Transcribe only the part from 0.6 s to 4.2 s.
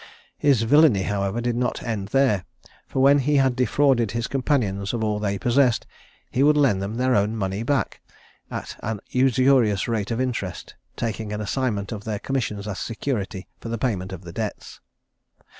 villany, however, did not end there, for when he had defrauded